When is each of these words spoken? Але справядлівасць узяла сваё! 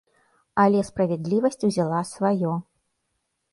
Але 0.63 0.79
справядлівасць 0.87 1.61
узяла 1.69 2.01
сваё! 2.15 2.57